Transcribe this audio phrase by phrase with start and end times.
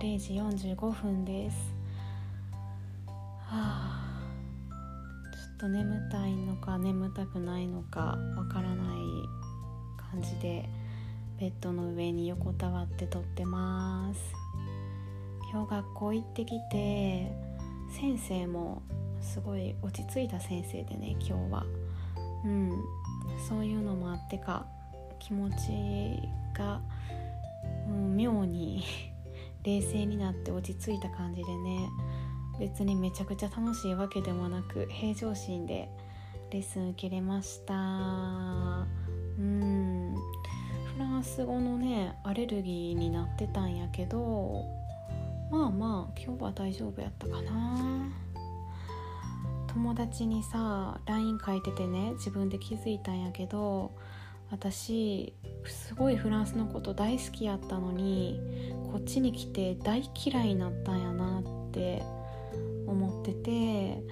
[0.00, 1.56] 0時45分です。
[3.06, 3.08] は
[3.50, 4.20] あ
[5.32, 8.98] ちょっと眠たいのか眠たくないのかわからない
[10.12, 10.68] 感じで
[11.40, 14.20] ベッドの上に横たわって撮ってます。
[15.50, 17.32] 今日学校行ってきて
[17.90, 18.82] 先生も
[19.22, 21.64] すごい落ち着いた先生でね今日は。
[22.44, 22.72] うん
[23.48, 24.66] そういうのもあってか
[25.18, 26.22] 気持ち
[26.56, 26.80] が、
[27.88, 28.84] うん、妙に
[29.68, 31.90] 冷静になって落ち着いた感じでね
[32.58, 35.90] 別にめちゃくちゃ楽しいわけでもなく平常心で
[36.50, 37.74] レッスン受けれました。
[37.74, 40.14] うん。
[40.94, 44.64] フランス語のねアレルギーになってたんやけど
[45.50, 48.08] まあまあ今日は大丈夫やったかな。
[49.66, 53.92] 友達にさ LINE 書いててね自分で気づいたんやけど
[54.50, 58.40] 私すごいフランスのこと大好きやったのに
[58.92, 62.02] こっちに来て大嫌いになったんやなって
[62.86, 64.02] 思ってて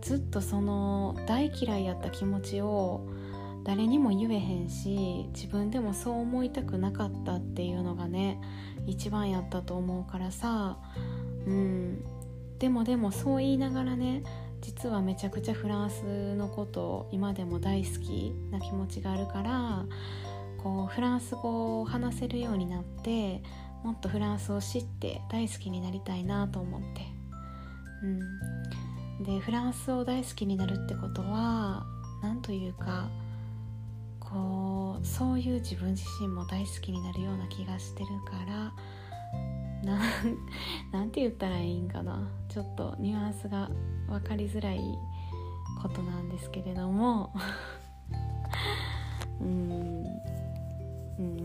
[0.00, 3.08] ずっとその大嫌いやった気持ちを
[3.64, 8.40] 誰にも言えへんし自分でもそう思いたくなかったっていうのがね
[8.86, 10.78] 一番やったと思うからさ
[11.46, 12.04] うん。
[12.58, 14.22] でもでもそう言いながらね
[14.60, 19.84] 実はめちゃくちゃフランスのこと今でも大好きな気持ちがあるから
[20.62, 23.42] こうフランス語を話せるようになって
[23.82, 27.02] もっとフランスを知って大好きになりたいなと思って、
[28.02, 31.84] うん、でフランスを大好きになるってことは
[32.22, 33.08] 何というか
[34.20, 38.72] こうそういう自分自身も大好きになるような気がしてるから
[40.92, 42.28] なんて言ったらいいんかな。
[42.48, 43.70] ちょっとニュアンスが
[44.08, 44.80] 分かりづらい
[45.82, 47.32] ことなんですけれども、
[49.40, 50.04] うん、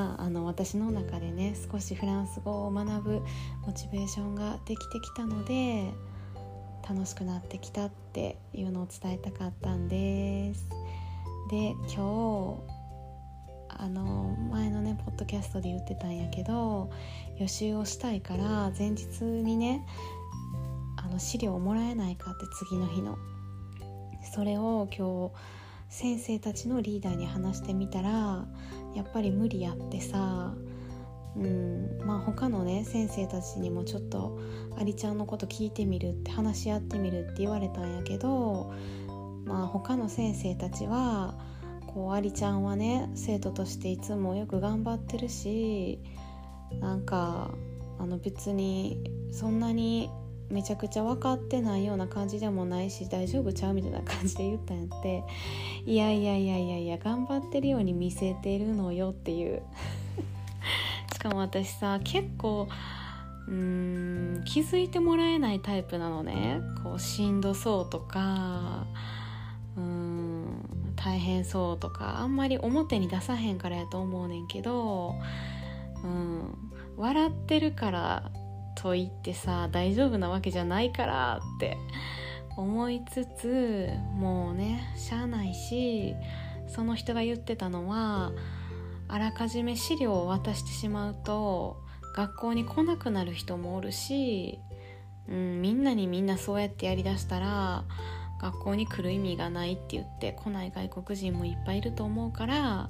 [0.00, 3.22] まああの私の中でね少しフランス語を学ぶ
[3.66, 5.92] モチベーションができてきたので
[6.88, 10.68] 楽しくなってきたっていうのを伝えたかったんです。
[11.50, 12.62] で今日
[13.68, 16.90] あの前のねポッドキャストで言ってたんやけど
[17.38, 19.86] 予習をしたいから前日にね
[20.96, 23.18] あの資料をもらえないかって次の日の
[24.34, 25.59] それを今日
[25.90, 28.46] 先生たちのリーダーに話してみたら
[28.94, 30.54] やっぱり無理やってさ
[31.36, 34.38] うんまあ他のね先生たちにもちょっと
[34.78, 38.72] ありちゃんのこと聞いてみるって話し合ってみるって言われたんやけど
[39.44, 41.34] まあ他の先生たちは
[41.88, 46.00] こうありちゃんはね生徒としていつもよく頑張ってるし
[46.80, 47.50] なんか
[47.98, 49.02] あの別に
[49.32, 50.08] そんなに
[50.50, 55.24] めちゃくちゃ分かってないような感じでもないし大丈夫ちゃうみたいな感じで言ったんやって。
[55.86, 59.62] いやいやいやいやいや頑張ってるように見せてるのよっていう。
[61.14, 62.68] しかも私さ結構
[63.46, 66.60] うーん気づいてもらえないタイプなのね。
[66.82, 68.86] こうしんどそうとか
[69.76, 75.14] うーん大変そうとかあんまり表に出さへんからやと思うねんけど、
[76.02, 76.54] うん、
[76.96, 78.30] 笑ってるから
[78.74, 81.76] と言ってさ大丈夫なわけじゃないからって
[82.56, 86.14] 思いつつもうねしゃあないし
[86.68, 88.32] その人が言ってたのは
[89.08, 91.82] あらかじめ資料を渡してしまうと
[92.14, 94.60] 学校に来なくなる人もおるし、
[95.28, 97.84] うん、みんなにみんなそうやってやりだしたら
[98.40, 102.88] 学校に来る意味がないって言って来ない外国人もいっぱいいると思うから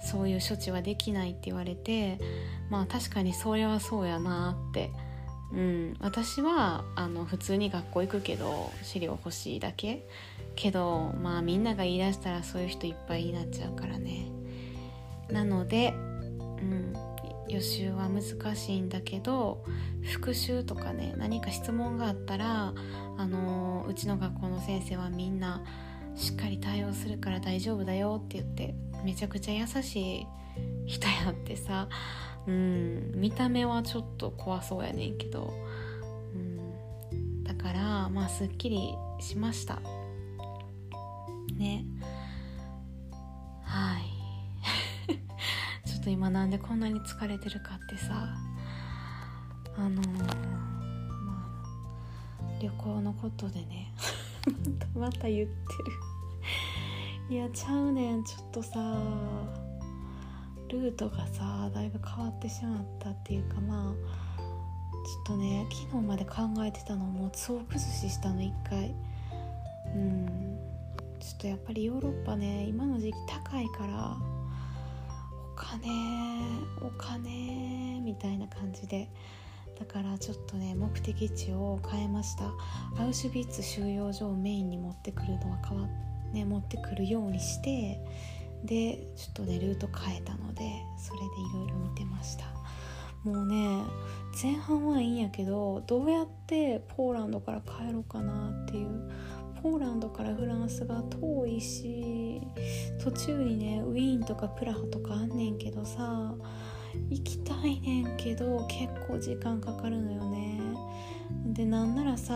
[0.00, 2.18] そういう処置はできないって言われて
[2.70, 4.90] まあ確かにそれはそうやなって、
[5.52, 10.06] うん、私はあの普通に学校行くけど資料欲しいだけ。
[10.56, 14.30] けどまあみんなが言い出したらそういう人いっぱいになっちゃうからね。
[15.30, 16.94] なので、うん、
[17.48, 19.64] 予習は難しいんだけど
[20.02, 22.74] 復習とかね何か質問があったら
[23.16, 25.62] あのうちの学校の先生はみんな
[26.14, 30.26] しっかり対応するから大丈夫だよって言ってめちゃくちゃ優しい
[30.86, 31.88] 人やってさ。
[32.46, 35.52] うん見た目はちょっと怖そうやねんけど、
[36.32, 39.80] うん、だからまあすっきりしました。
[41.56, 41.84] ね。
[43.64, 44.02] はい。
[45.86, 48.34] ちょっと今なんでこんなに疲れてるかってさ。
[49.76, 50.58] あのー
[52.60, 53.92] 旅行のことでね。
[54.96, 55.48] また言ってる。
[57.30, 58.78] いやちゃうねんちょっとさ
[60.70, 68.94] ルートがさだいぶ変わってしまったっていうかまあちょっとね昨日まで考えてたのもう総崩ししたの一回。
[69.94, 70.58] うん。
[71.20, 74.16] ちょっとやっぱりヨーロッパね今の時期高いから
[75.52, 75.88] お金
[76.80, 79.10] お金みたいな感じで。
[79.78, 82.52] だからちょっとね目的地を変えました。
[83.00, 85.88] アウシュビッツ収容所をメインに持ってくるのは変わ
[86.32, 88.00] ね持ってくるようにして
[88.64, 90.64] でちょっとねルート変えたので
[90.98, 92.46] それでいろいろ見てました。
[93.24, 93.82] もうね
[94.40, 99.10] 前半はいいんやけどどうやってポーランドから帰ろうかなっていう
[99.62, 102.40] ポーランドからフランスが遠いし
[103.02, 106.32] 途中にねウィーンとかプラハとかあんねんけどさ
[107.10, 110.60] 行きたいねんけど結構時間かかるのよね。
[111.46, 112.34] でなんならさ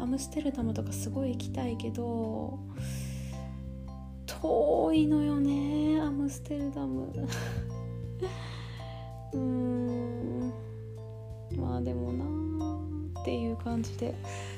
[0.00, 2.58] アムステルダムとかすごい行きたいけど
[4.40, 7.12] 遠いのよねアムステルダム。
[9.32, 10.52] うーん。
[11.56, 14.14] まあでもなーっていう感じで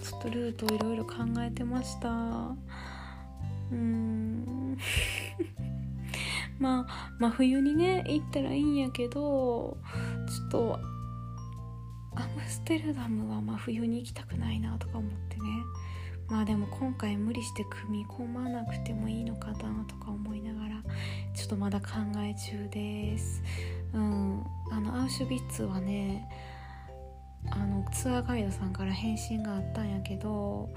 [0.00, 2.08] ちょっとルートをいろいろ考えてました。
[2.08, 4.78] うーん。
[6.58, 9.76] まあ真冬にね行ったらいいんやけど
[10.28, 10.78] ちょっと
[12.14, 15.42] アムステルダムは真冬に行きたくないなとか思ってね。
[16.28, 20.82] まあでも今回無理して組み込まなくてもいいのかなとか思いながら
[21.34, 21.86] ちょっとまだ考
[22.18, 23.42] え中です。
[23.92, 24.44] うん。
[24.70, 26.28] あのアウシュビッツはね
[27.50, 30.70] あのツアーガイドさんから返信があったんやけど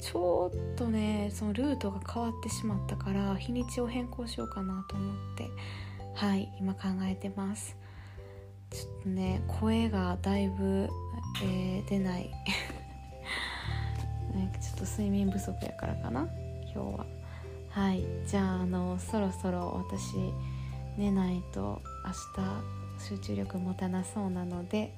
[0.00, 5.50] ちょっとねそのルートが変わってしまったから日にちを変更しようかなと思って
[6.14, 7.76] はい今考えてます。
[8.70, 10.88] ちょっとね声がだいぶ、
[11.44, 12.30] えー、出ない。
[14.82, 16.28] と睡眠不足やからかな
[16.74, 17.06] 今日は。
[17.70, 20.16] はいじゃああのそろそろ私
[20.98, 24.92] 寝ないと明日集中力持たなそうなので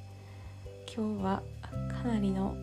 [0.93, 1.43] 今日は
[2.03, 2.57] かなりの、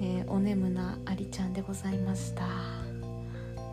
[0.00, 2.46] えー、お眠なありちゃんでございました。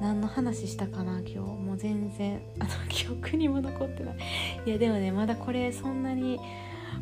[0.02, 1.38] 何の話したかな今日。
[1.38, 4.16] もう全然あの 記憶にも残ってない。
[4.66, 6.40] いやでもねまだこれそんなに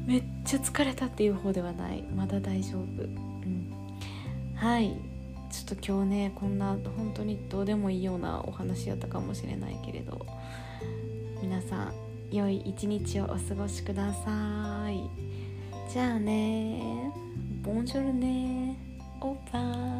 [0.06, 2.04] めっちゃ疲れたっていう方ではない。
[2.04, 3.31] まだ大丈夫。
[4.62, 4.96] はい。
[5.50, 10.24] ちょっと今日ねこんな本当にどうでもいいようなお話やったかもしれないけれど。
[11.42, 11.94] 皆さん
[12.30, 15.02] 良い一日をお過ごしください。
[15.92, 17.12] じゃあね
[17.64, 18.78] ボンジョルね
[19.20, 19.91] オーバー